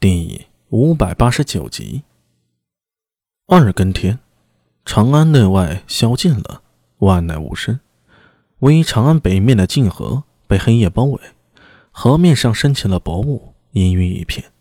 [0.00, 2.04] 第五百八十九集。
[3.48, 4.20] 二更天，
[4.84, 6.62] 长安内外宵禁了，
[6.98, 7.80] 万籁无声。
[8.60, 11.20] 唯长安北面的泾河被黑夜包围，
[11.90, 14.52] 河面上升起了薄雾，阴郁一片。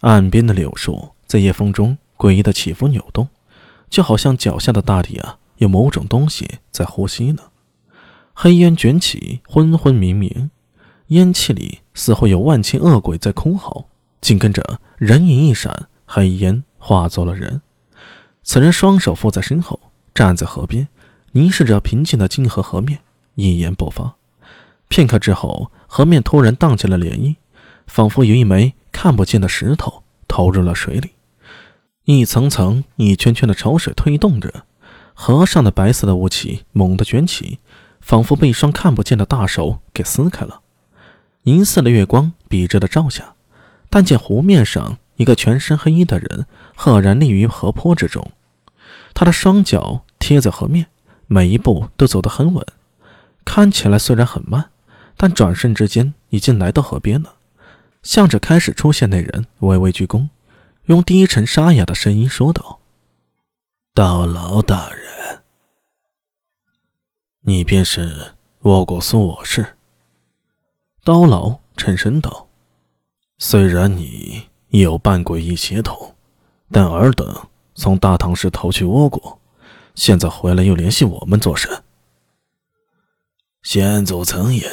[0.00, 3.28] 岸边的柳树在夜风中诡异的起伏扭动，
[3.88, 7.52] 就好像脚下的大地啊，有某种东西在呼吸呢。
[8.34, 10.50] 黑烟卷起，昏昏迷迷，
[11.06, 13.86] 烟气里似乎有万千恶鬼在哭嚎。
[14.20, 17.62] 紧跟着，人影一闪，黑烟化作了人。
[18.42, 19.78] 此人双手负在身后，
[20.14, 20.88] 站在河边，
[21.32, 23.00] 凝视着平静的泾河河面，
[23.34, 24.16] 一言不发。
[24.88, 27.36] 片刻之后，河面突然荡起了涟漪，
[27.86, 31.10] 仿佛有一枚看不见的石头投入了水里。
[32.04, 34.64] 一层层、一圈圈的潮水推动着，
[35.14, 37.58] 河上的白色的雾气猛地卷起，
[38.00, 40.60] 仿佛被一双看不见的大手给撕开了。
[41.44, 43.34] 银色的月光笔直的照下。
[43.90, 48.30] 但见湖面上一个全身黑衣的人赫然立于河坡之中，
[49.12, 50.86] 他的双脚贴在河面，
[51.26, 52.64] 每一步都走得很稳，
[53.44, 54.70] 看起来虽然很慢，
[55.16, 57.34] 但转瞬之间已经来到河边了。
[58.02, 60.28] 向着开始出现那人微微鞠躬，
[60.84, 62.80] 用低沉沙哑的声音说道
[63.92, 65.42] ：“刀牢大人，
[67.40, 69.76] 你便是我国苏我氏。”
[71.04, 72.49] 刀牢沉声道。
[73.42, 76.14] 虽然你有半诡异血统，
[76.70, 77.26] 但尔等
[77.74, 79.40] 从大唐时逃去倭国，
[79.94, 81.82] 现在回来又联系我们做甚？
[83.62, 84.70] 先祖曾言，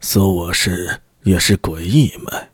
[0.00, 2.48] 苏我氏也是诡异脉，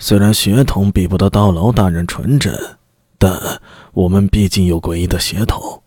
[0.00, 2.76] 虽然血统比不得刀牢大人纯真，
[3.18, 3.60] 但
[3.92, 5.84] 我们毕竟有诡异的血统。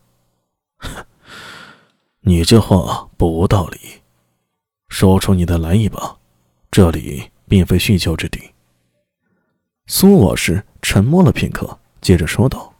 [2.21, 3.77] 你这话不无道理，
[4.87, 6.17] 说出你的来意吧，
[6.71, 8.39] 这里并非叙旧之地。
[9.91, 12.75] 苏我氏沉默了片刻，接着说道：“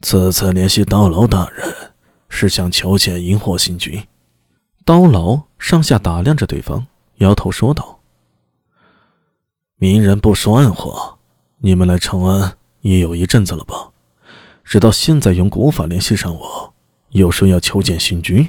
[0.00, 1.92] 此次联系刀牢大人，
[2.28, 4.00] 是想求见荧惑星君。”
[4.86, 6.86] 刀牢上下打量着对方，
[7.16, 7.98] 摇头说道
[9.74, 11.18] ：“明人不说暗话，
[11.58, 13.90] 你们来长安也有一阵子了吧？
[14.62, 16.74] 直到现在用古法联系上我，
[17.08, 18.48] 又说要求见星君。”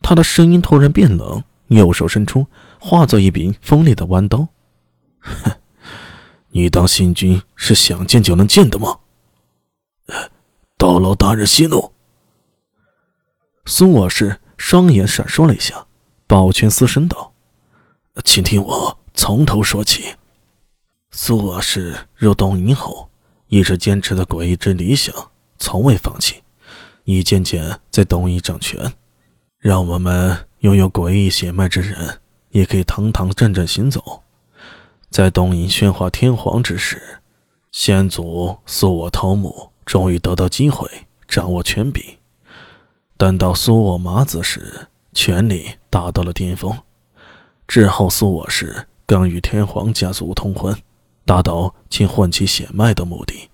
[0.00, 2.46] 他的声音突然变冷，右手伸出，
[2.78, 4.46] 化作一柄锋利的弯刀。
[5.20, 5.52] 哼，
[6.50, 8.98] 你当新君是想见就能见的吗？
[10.76, 11.92] 刀牢大人息怒。
[13.66, 15.86] 苏我氏双眼闪烁了一下，
[16.26, 17.34] 抱拳嘶声道
[18.24, 20.16] ：“请听我从头说起。
[21.10, 23.10] 苏我氏入东瀛后，
[23.48, 25.14] 一直坚持的诡异之理想，
[25.58, 26.42] 从未放弃，
[27.04, 28.92] 一件件在东瀛掌权，
[29.58, 34.22] 让我们拥有诡异血脉之人，也可以堂堂正正行走。”
[35.10, 37.18] 在东瀛宣化天皇之时，
[37.72, 40.88] 先祖苏我头目终于得到机会
[41.26, 42.02] 掌握权柄。
[43.16, 46.78] 但到苏我麻子时，权力达到了巅峰。
[47.66, 50.76] 之后，苏我氏更与天皇家族通婚，
[51.24, 53.50] 达到请混其血脉的目的。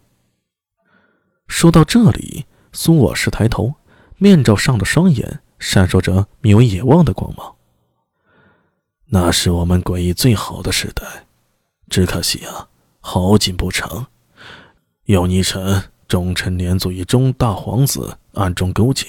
[1.49, 3.75] 说到这里，苏我氏抬头，
[4.19, 7.55] 面罩上的双眼闪烁着名为野望的光芒。
[9.07, 11.26] 那是我们诡异最好的时代。
[11.89, 12.69] 只可惜啊，
[13.01, 14.07] 好景不长，
[15.05, 19.07] 有逆臣忠臣连族与中大皇子暗中勾结，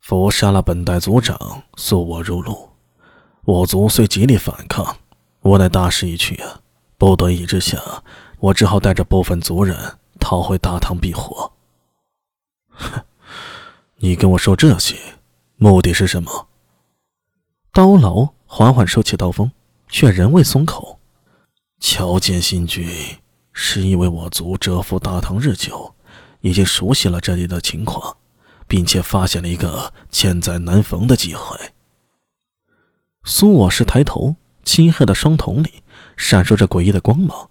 [0.00, 2.70] 伏杀了本代族长，送我入路。
[3.44, 4.96] 我族虽极力反抗，
[5.42, 6.60] 无奈大势已去啊，
[6.96, 7.80] 不得已之下，
[8.38, 9.76] 我只好带着部分族人
[10.20, 11.52] 逃回大唐避祸。
[12.68, 13.02] 哼，
[13.98, 14.96] 你跟我说这些，
[15.56, 16.48] 目的是什么？
[17.72, 19.50] 刀牢缓缓收起刀锋，
[19.88, 21.00] 却仍未松口。
[21.82, 22.88] 乔见新君，
[23.52, 25.92] 是因为我族蛰伏大唐日久，
[26.40, 28.16] 已经熟悉了这里的情况，
[28.68, 31.58] 并且发现了一个千载难逢的机会。
[33.24, 35.82] 苏我氏抬头，漆黑的双瞳里
[36.16, 37.50] 闪烁着诡异的光芒。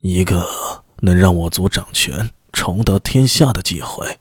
[0.00, 0.48] 一个
[1.00, 4.18] 能让我族掌权、重得天下的机会。